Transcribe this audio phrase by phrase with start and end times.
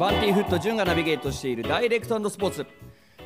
[0.00, 2.66] バンティーフット潤がナビゲートしているダイレクトスポーツ。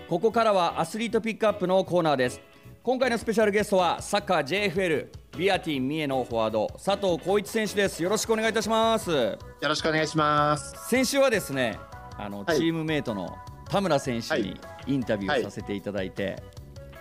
[0.09, 2.41] ここからはアスリートピックアップのコーナーです。
[2.83, 5.07] 今回のスペシャルゲストはサッカー JFL
[5.39, 8.03] ビアティ三重のフォワード佐藤浩一選手です。
[8.03, 9.09] よろしくお願いいたします。
[9.09, 10.75] よろしくお願いします。
[10.89, 11.79] 先週はですね
[12.19, 13.37] あの、はい、チームメイトの
[13.69, 16.43] 田村選手にインタビューさせていただいて、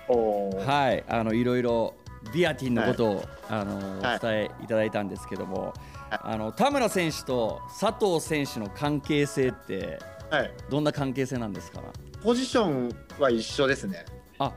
[0.08, 1.96] はい、はい、あのいろいろ
[2.32, 5.74] ビアティンのことを、はい、あのお伝えいただいたんですけども、
[6.22, 11.82] あの田村選手と佐藤選手の関係性って、はい、どんな関係性なんですか？
[12.24, 14.06] ポジションは一緒ですね。
[14.40, 14.52] あ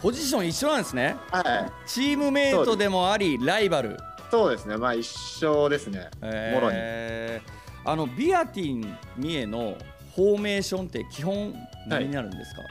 [0.00, 1.16] ポジション一緒なんですね。
[1.30, 1.88] はい。
[1.88, 3.96] チームメイトでもありライバル。
[4.30, 4.76] そうですね。
[4.76, 6.78] まあ一緒ですね、えー、もろに。
[7.84, 9.76] あのビアティン三重の
[10.14, 11.54] フォーメーションって基本
[11.86, 12.70] 何になるんですか、はい、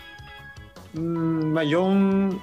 [0.98, 2.39] うんまあ4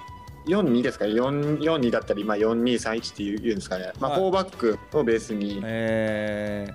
[0.48, 1.12] 4-2ですかね。
[1.12, 6.66] 4-2だったり、まあ、4-2-3-1っていうんですかね、まあ、4バックをベースに、え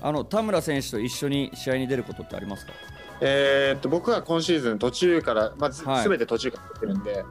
[0.00, 2.72] ー、あの田村選手と一緒に試合に出ることってありますか？
[3.20, 7.24] えー、っと僕は今シーズン途中から、まず、はい、全て途中から出てるんで、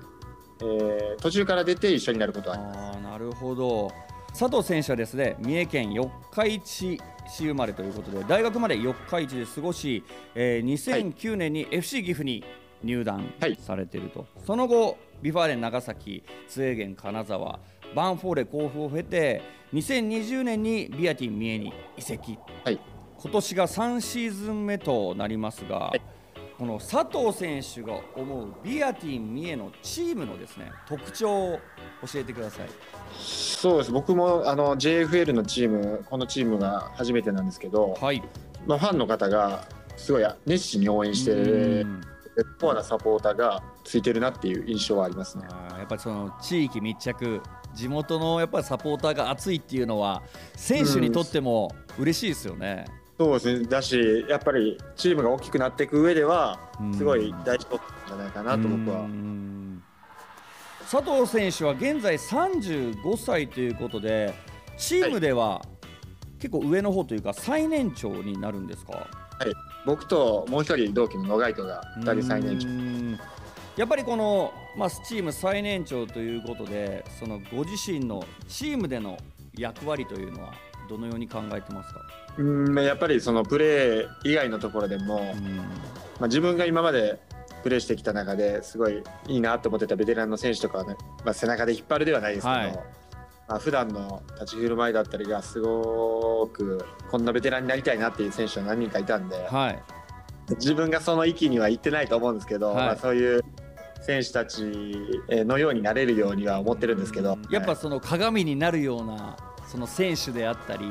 [0.61, 2.97] えー、途中から出て一緒になることはあります。
[2.97, 3.91] あなるほど。
[4.29, 10.05] 佐藤選手はですね三重県四日市市生まれということで大学まで四日市で過ごし、
[10.35, 12.41] えー、2009年に FC 岐阜に
[12.83, 17.59] 入団されていると、はい、その後 V・ファーレン長崎ツエーゲン金沢
[17.95, 19.41] バンフォーレ甲府を経て
[19.73, 22.79] 2020年にビアティン三重に移籍、はい、
[23.17, 26.01] 今年が3シーズン目となりますが、はい、
[26.57, 31.59] この佐藤選手が思うビアティン三重のチームのですね特徴を
[32.05, 32.69] 教えてください。
[33.17, 33.91] そうです。
[33.91, 38.21] 僕もあの JFL のチームこのチームが初めてなんですけど、はい。
[38.65, 41.85] まあ、ファンの方がすごい熱心に応援して
[42.35, 45.45] 結構なサポーターがついてるなっていう印象はありますね。
[45.77, 47.41] やっぱりその地域密着
[47.73, 50.23] 地元のやっぱりサポーターが熱いっていうのは
[50.55, 52.85] 選手にとっても嬉しいですよね。
[53.17, 56.59] うん、そうですねだしやっぱりチームが大きくなっていく上では
[56.97, 59.05] すごい大事なんじゃないかなと僕は。
[60.89, 64.33] 佐藤選手は現在35歳ということで
[64.77, 65.61] チームでは
[66.37, 69.07] 結構上の方というか最年長になるんですか、はい、
[69.85, 73.31] 僕ともう一人同期の野ガイトが2人最年長。
[73.77, 79.17] やっぱりこの、まあ、チーム最年長ということでそのご自身のチームでの
[79.57, 80.53] 役割というのは
[80.89, 82.01] どのように考えてますか？
[82.37, 85.33] うんやっぱりそのプレー以外のところでも、
[86.19, 87.19] まあ、自分が今まで
[87.63, 92.79] プレーしてきた中ですごいいいなと思ってたベテランの選手とかは、ね、まあ、背中で引っ張るではないですけど、はい
[93.51, 99.83] まあ、普段の立ち振る舞いだったりがすごくこんなベテランになりたいなっていう選手は何人かいたんで、はい、
[100.51, 103.43] 自分がその域には行ってないと思うんですけど、はい、まあ、そういう
[103.99, 104.61] 選手たち
[105.29, 109.35] のようになれるようには思ってるんですけど、やっぱその鏡になるような
[109.67, 110.89] その選手であったり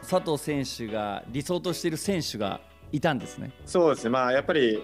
[0.00, 2.60] 佐藤選手が理想としている選手が
[2.90, 3.52] いたんですね。
[3.64, 4.10] そうですね。
[4.10, 4.82] まあやっぱり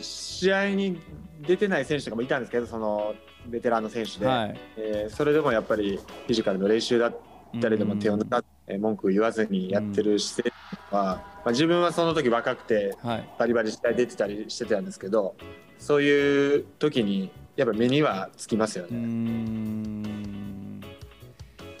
[0.00, 0.98] 試合に
[1.42, 3.14] 出てない選手とかもいたんですけどその
[3.48, 7.16] ベテランの選手で、はい、えー、それでもやっぱりフィジカルの練習だっ
[7.60, 10.54] たりでも手を抜かって、文句言わずにやってる姿勢
[10.90, 12.94] は、まあ、自分はその時若くて、
[13.38, 15.34] バリバリ試合出てたりしてたんですけど
[15.78, 20.58] そういう時にやっぱ目にはつきますよね。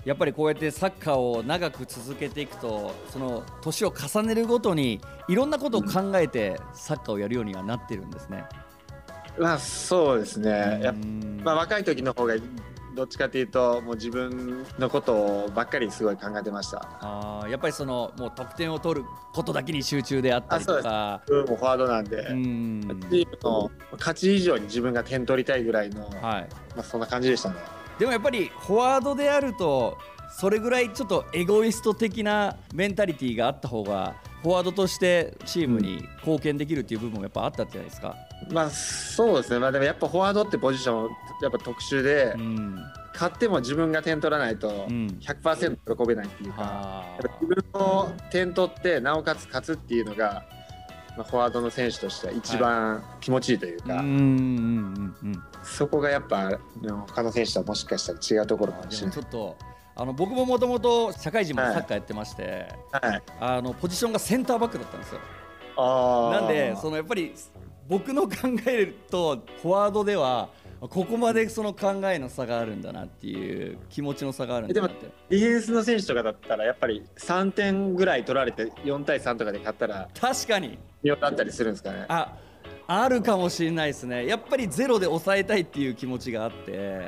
[0.04, 8.44] やっぱりこうやってサッカーを長く続けていくとその年を重ねるごとにいろんなことを考えてサッカーをやるようにはなってるんですね。
[9.38, 10.80] まあそうですね。
[10.82, 10.94] や
[11.42, 12.34] まあ若い時の方が
[12.94, 16.88] どっちかというともう自分のことばっかりすごい考えてました。
[17.00, 21.22] あやっぱりそのもう得点を取ることだけに集中であったりとか。
[21.28, 22.24] もうフォワードなんで。
[22.24, 26.20] チームの勝ち以上に自分が点取りたいぐらいの、はい。
[26.20, 27.56] まあ、そんな感じでしたね。
[27.98, 29.98] でもやっぱりフォワードであると
[30.30, 38.14] それぐらいちょっとエゴイスト的なメンタリティーがあった方がフォワードとしてチームに貢献できるっていう部分もやっぱあったじゃないですか。
[38.50, 41.10] まあそうですね、まあ、でもやっぱフォワードってポジション
[41.42, 42.78] やっぱ特殊で、うん、
[43.12, 50.44] 勝っても自分が点取らないと100%喜べないっていうか、うん、自分の点取ってなおかつ勝つっていうのが、
[51.16, 54.06] まあ、フォワードの選手としては一番気持ちいいというか、はい、
[55.64, 56.60] そこがやっぱ
[57.08, 59.16] 他の選手とはもしかしたら違うところかもしれない。
[60.00, 65.20] あの僕ももともと社会人もサッカーやってまして、はい、あのポジションがセンターバックだったんですよ。
[66.30, 67.34] なんでそのやっぱり
[67.88, 68.36] 僕の考
[68.66, 70.50] えるとフォワードでは
[70.80, 75.08] ここまでその考えの差があるんだなっていう気持ちの差があるんだなって。
[75.30, 80.78] ディフェンスの選手とかだったらやっぱり3点ぐらい取られて4対3とかで勝ったら確かに。
[81.02, 82.06] 妙だったりするんですかね。
[82.08, 82.36] あ
[82.90, 87.00] あるかもしれないですねやっぱりゼロで抑えたいっていう気持ちがあって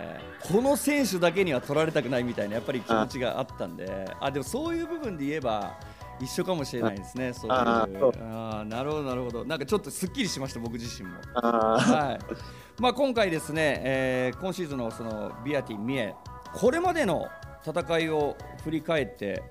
[0.42, 5.78] この選手だけには取られたくないみたいなやっぱり気持ちがあったんであでもそういう部分で言えば
[6.20, 7.32] 一緒かもしれないですね。
[7.32, 9.42] そういうああなるほどなるほど。
[9.46, 11.16] なんかちょっとすっきりしました僕自身も。
[11.32, 12.34] はい。
[12.78, 16.14] まあ今回ですね、えー、今シーズンのそのビアティ三重
[16.52, 17.26] これまでの
[17.66, 19.42] 戦いを振り返って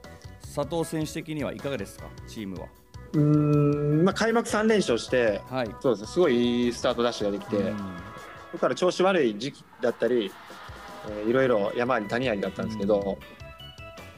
[0.41, 2.05] 佐藤選手的にはいかがですか？
[2.27, 2.67] チームは。
[3.13, 10.31] うんまあ開幕3連勝して、はい、そうですすごいいいスタートダッシュができて、そこから調子悪い時期だったり、
[11.09, 13.17] えー、いろいろ山あり谷ありだったんですけど、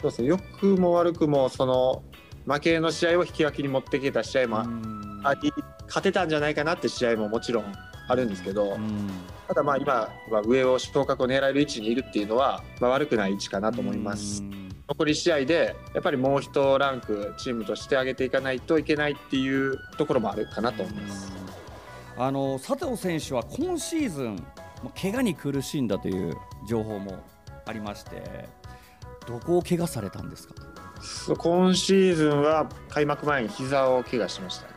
[0.01, 2.03] そうですね良くも悪くもその
[2.45, 4.59] 負けの試合を引き分けに持ってきた試合も
[5.23, 5.53] あり
[5.85, 7.73] 勝てたんじゃないかなって試合ももちろん
[8.07, 8.77] あるんですけど、
[9.47, 14.43] ただまあ今は上を昇格を狙える位置にいるっていうのは、まあ、悪くない位置かなと思います。
[14.91, 21.31] 残り試合でやっぱりもう一ランクチームとして上げていかないといけないっていうところもあるかなと思います。
[22.17, 24.45] あの佐藤選手は今シーズン
[25.01, 26.35] 怪我に苦しんだという
[26.67, 27.23] 情報も
[27.65, 28.49] ありまして
[29.25, 30.55] どこを怪我されたんですか？
[31.37, 34.67] 今シーズンは開幕前に膝を怪我しました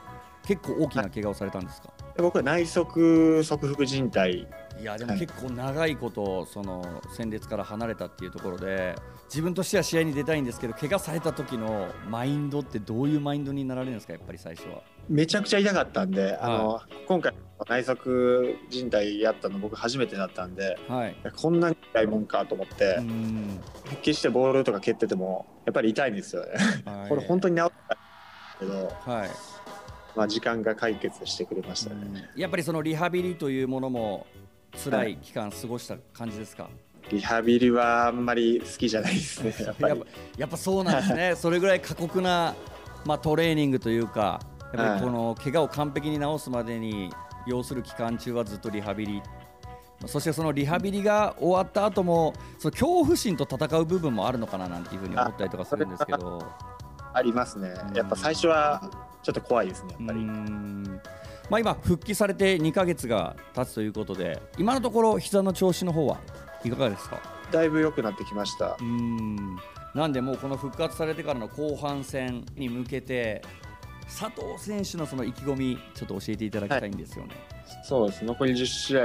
[0.46, 1.93] 結構大きな怪我をされたんですか？
[2.19, 4.46] 僕は内側側副靭帯
[4.81, 14.82] いやでも結構長いことその戦列から離れたっていうところで自分としては試合に出たいんですけど怪我された時のマインドってどういうマインドになられるんですかやっぱり最初は。
[15.09, 17.99] めちゃくちゃ痛かったんで、あの今回内側
[18.71, 23.00] 靭帯やったの僕初めてだったんで、はい、こんなに痛いもんかと思って
[23.85, 26.53] 復帰してボールとか蹴っててもやっぱり痛いんですよね、
[26.87, 27.99] はい、これ本当に治った
[28.59, 29.31] けど、はい。
[30.17, 32.31] まあ、時間が解決してくれましたね。
[32.37, 34.26] やっぱりそのリハビリというものも
[34.91, 36.69] 辛い期間過ごした感じですか、
[37.11, 41.35] リハビリはあんまり好きじゃないですね やっぱやっぱそうなんですね。
[41.37, 42.55] それぐらい過酷な、
[43.05, 44.41] まあ、トレーニングというか
[44.73, 47.11] やっぱりこの怪我を完璧に治すまでに
[47.47, 49.23] 要する期間中はずっとリハビリ。
[50.07, 56.43] そしてそのリハビリが終わった後もその恐怖心と戦う部分もあるのかななんていうふうに思ったりとかするんですけど。
[57.15, 57.73] ありますね。
[57.95, 58.83] やっぱ最初は
[59.23, 60.21] ちょっと怖いですねやっぱり。
[61.50, 66.19] まあ、今、復帰されて2か月が経つということで今のところ膝の調子の方は
[66.64, 67.20] いかがですか？
[67.52, 68.76] だいぶ良くなってきました。
[68.81, 69.56] うん。
[69.94, 73.43] なんでもうこの復活されてからの後半戦に向けて
[74.06, 77.35] 佐藤選手のその意気込みちょっと教えていただきたいんですよね。
[77.67, 78.25] はい、そうです。
[78.25, 78.99] 残り10試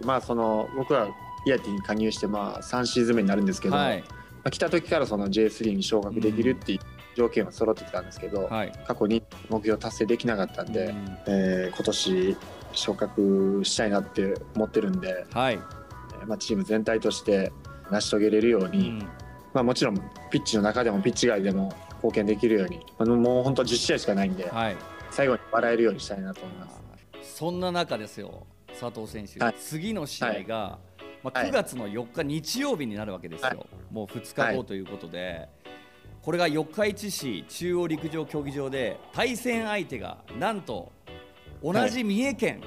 [0.00, 1.08] 合、まあ、その僕は
[1.46, 4.06] イヤティに加入してまあ3シーズン目になるんですけど、はい、ま
[4.44, 6.78] あ、来た時からその J3 に昇格できるっていう
[7.14, 12.36] 条件は揃ってきたんですけど、はい、過去に目標達成できなかったんで、うん、えー、今年
[12.72, 15.58] 昇格したいなって思ってるんで、はい。
[16.26, 17.52] まあ、チーム全体として
[17.90, 18.98] 成し遂げれるように、うん、
[19.52, 19.96] まあ、もちろん
[20.30, 24.76] ピッチの中でもピッチ外でも貢献できるように、あのもう本当10試合しかないんで、はい、
[25.10, 26.82] 最後に笑えるようにしたいなと思います。
[27.22, 28.46] そんな中ですよ、
[28.78, 35.48] 佐藤選手、はい、次の試合が、はい、まあ、9月の4日日曜日になるわけですよ、もう2日後ということで、
[36.24, 40.90] これが四日市市中央陸上競技場で対戦相手がなんと
[41.62, 42.62] 同じ三重県、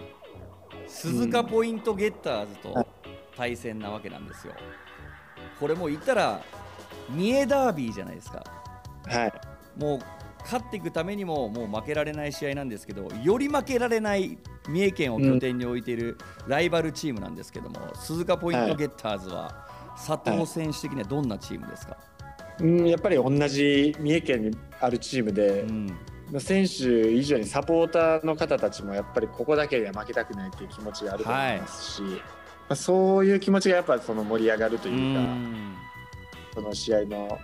[0.88, 2.88] 鈴鹿ポイントゲッターズと
[3.36, 4.54] 対戦なわけなんですよ。
[5.60, 6.40] これもう言ったら
[7.10, 8.44] 三重ダービーじゃないですか。
[9.08, 9.34] はい、
[9.80, 10.00] もう
[10.42, 14.38] 勝っていくためにももう負けられない試合なんですけどより負けられない
[14.70, 16.18] 三重県を拠点に置いている
[16.48, 21.98] ライバルチームなんですけども、うん、鈴鹿ポイントゲッターズは佐藤選手的にはどんなチームですか、
[22.60, 25.96] うん、やっぱり同じ三重県にあるチームで、うん、
[26.40, 32.20] 選手以上にサポーターの方たちもやっぱりここだけでは負けたくないという気持ちがあると思いますし、はい、ま
[32.70, 35.22] あ、そういう気持ちがやっぱその盛り上がるというか、
[36.56, 37.38] その試合の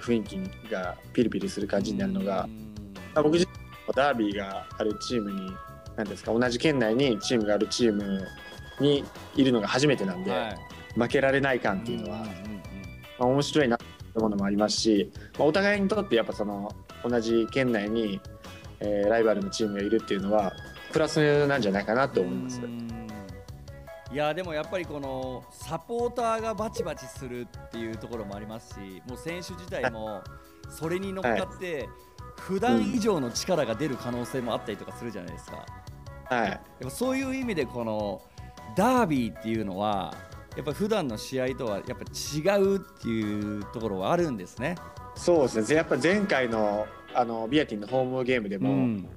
[0.00, 2.48] 雰囲気がピリピリする感じになるのが、
[3.14, 5.52] まあ、僕自身ダービーがあるチームに
[5.96, 8.26] 何ですか同じ県内にチームがあるチーム
[8.80, 12.26] にいるのが初めてなんで、はい、負けられない感っていうのは、ま
[13.20, 13.78] あ、面白いな
[14.16, 16.72] とものもありますし、まあ、お互いにとってやっぱその
[17.04, 18.20] 同じ県内に、
[18.80, 20.52] えー、ライバルのチームがいるっていうのは
[20.92, 22.60] プラスなんじゃないかなと思います。
[24.12, 30.22] いやでもやっぱりこのサポーターがバチバチするっていうところもありますしもう選手自体も
[30.70, 31.88] それに乗っかって
[32.38, 35.66] 普段以上の力が出る可能性もあったりとかするじゃないですか。
[36.30, 38.22] はい、やっぱそういう意味でこの
[38.76, 40.14] ダービーっていうのは
[40.56, 42.04] やっぱ普段の試合とはやっぱ
[42.56, 44.76] 違うっていうところはあるんですね。
[45.14, 45.76] そうですね。
[45.76, 49.08] やっぱ前回のあのビアティンのホームゲームでも、うん、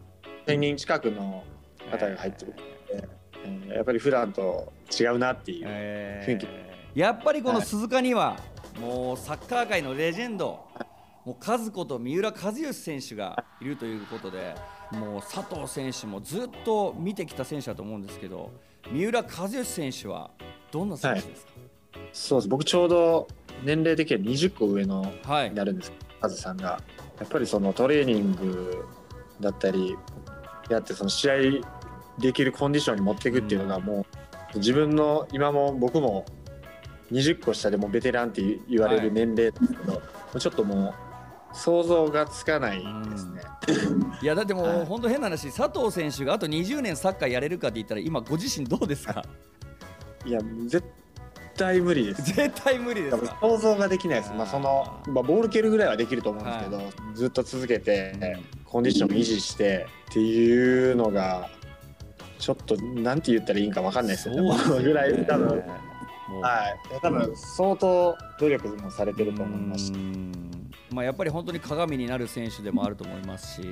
[0.46, 1.44] 1000人近くの
[1.92, 2.64] 方が入ってるので、
[3.44, 8.38] えー、やっぱり普段と違うなっていう雰囲気、えー、やっぱりこの鈴鹿には、
[8.80, 10.66] もうサッカー界のレジェンド、
[11.26, 14.56] もう和子と三浦知良選手がいるということで、
[14.92, 18.52] もう佐藤選手もずっと見てきた選手だと思うんですけど、
[18.92, 20.32] 三浦知良選手は
[20.72, 21.52] どんな選手ですか、
[21.94, 22.48] はい、そうです。
[22.48, 23.28] 僕ちょうど
[23.64, 25.12] 年齢的には20個上の、
[25.50, 25.92] になるんです。
[25.92, 26.82] けカズさんが。
[27.20, 28.86] やっぱりそのトレーニング
[29.42, 29.98] だったり
[30.70, 31.36] やってその試合
[32.18, 34.06] できるコンディションに持っていくっていうのがも
[34.56, 36.24] う自分の今も僕も
[37.12, 40.02] 20個下でもベテランって言われる年齢ですけど、は
[40.36, 40.94] い、ちょっとも
[41.52, 42.78] う想像がつかない
[43.10, 43.42] ですね。
[44.22, 49.26] いやだってもう本当変な話、佐藤選手があと20年サッカーやれるかって言ったら今ご自身どうですか？
[50.26, 50.86] いや絶
[51.58, 52.24] 対無理です。
[52.34, 54.34] 絶対無理です想像ができないです。
[54.34, 56.86] まあその、まあ、ボール蹴るぐらいはできると思うんですけど、はい、
[57.16, 61.50] ずっと続けて、コンディション維持してっていうのが
[62.38, 64.82] ちょっとなんて言ったらいいんか分かんないですよね。
[64.82, 65.48] ぐらい多分。
[65.48, 67.00] はい。
[67.02, 69.92] 多分相当努力もされてると思います。
[70.92, 73.68] まあやっぱり本当に鏡になる選手でもあると思いますし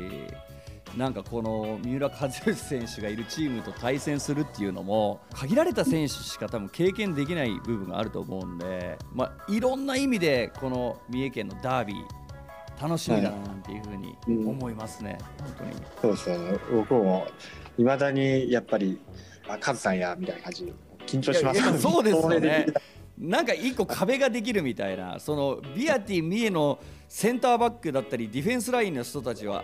[0.98, 15.72] なんかこの三浦知良選手がいるチームと対戦するっていうのも限られた選手しか多分経験できない部分があると思うんで、まあ、いろんな意味でこの三重県のダービー楽しみだななんていうふうに思いますね、うん、本当に。
[16.02, 16.60] そうですよね。
[16.72, 17.28] 僕も
[17.78, 19.00] いまだにやっぱり
[19.48, 20.74] あカズさんやみたいな感じ
[21.06, 22.66] 緊張します、そうですよね。
[23.18, 26.78] なんか一個壁ができるみたいなそのビアティ・ミエの
[27.08, 29.64] センターバックだったりディフェンスラインの人たちは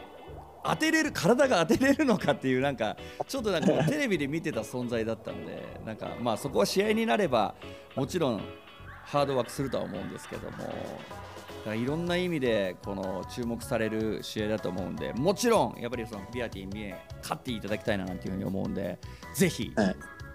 [0.64, 2.96] 当てれる体が当てれるのかっていうなんか
[3.28, 7.56] ちょっとなんかテレビで見てた存在だったんでなんかまあそこは試合になれば
[7.96, 8.42] もちろん
[9.06, 19.00] ハードワークするとは思うんですけどもいろんな意味でこの注目される試合だと思うんでもちろんやっぱりそのビアティ・ミエ勝っていただきたいななんていうふうに思うんで
[19.34, 19.72] ぜひ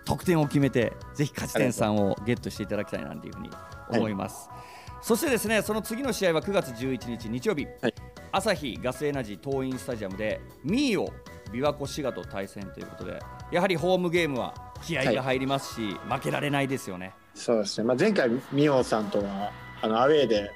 [0.05, 3.51] 得点を決めてぜひ勝ち点3をゲットしていただきたいなというふうに
[3.91, 4.49] 思います。
[4.49, 4.59] はい。
[5.03, 7.95] そしてですねその次の試合は9月11日日曜日、はい、
[8.33, 11.13] 朝日ガスエナジー桐蔭スタジアムでミーを
[11.53, 13.21] 琵琶湖滋賀と対戦ということで
[13.51, 14.55] やはりホームゲームは
[14.85, 17.15] 気合が入りますし、はい、負けられないですよね。
[17.35, 20.51] そうですね、まあ、前回ミオさんとはあのアウェーで、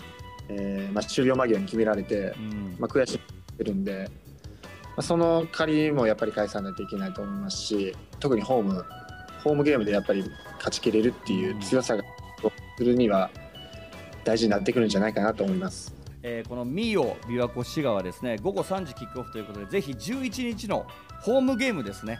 [0.48, 3.20] えーまあ、終了間際に決められて、うん、まあ、悔し
[3.60, 4.10] いるんで、
[4.82, 8.84] まあ、その借りもやっぱり返さないといけないと思いますし特にホーム
[9.44, 10.24] ホームゲームでやっぱり
[10.56, 12.02] 勝ちきれるっていう強さが
[12.76, 13.30] するには、
[14.24, 16.01] 大事になってくるんじゃないかなと思います。
[16.22, 18.38] えー、このミーオ琵琶湖滋賀はですね。
[18.42, 20.86] 午後3時キックオフということでぜひ11日の
[21.20, 22.18] ホームゲームですね、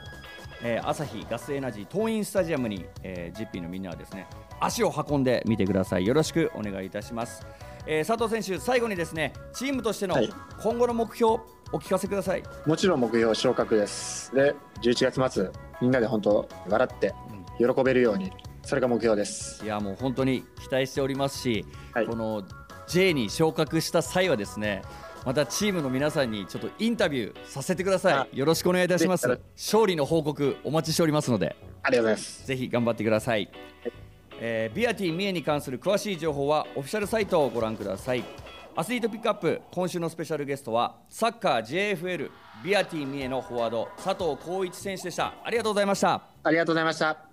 [0.62, 4.26] えー、朝日ガスエナジー桐蔭スタジアムに、えー、ジッピーのみんなはですね
[4.60, 6.06] 足を運んでみてください。
[6.06, 7.46] よろしくお願いいたします、
[7.86, 10.16] えー、佐藤選手最後にですねチームとしての
[10.62, 11.40] 今後の目標、
[11.72, 12.42] お聞かせください。
[12.66, 14.34] もちろん目標昇格です。
[14.34, 17.14] で11月末みんなで本当笑って
[17.58, 18.32] 喜べるように
[18.62, 19.64] それが目標です。
[19.64, 22.44] いやもう本当に期待しておりますし、はい、この
[22.88, 24.82] J に昇格した際はですね
[25.24, 28.36] またチームの皆さんにちょっとインタビューさせてください。
[28.36, 29.40] よろしくお願いいたします。
[29.56, 31.56] 勝利の報告お待ちしておりますので。
[31.82, 32.46] ありがとうございます。
[32.46, 33.48] ぜひ頑張ってください、
[33.82, 33.92] はい、
[34.40, 38.24] えー、ビアティ三重に関する詳しい情報はオフィシャルサイトをご覧ください。
[38.74, 42.30] アスリートピックアップ今週のスペシャルゲストはサッカー JFL
[42.64, 45.34] ビアティ三重のフォワード佐藤浩一選手でした。
[45.44, 46.22] ありがとうございました。
[46.42, 47.31] ありがとうございました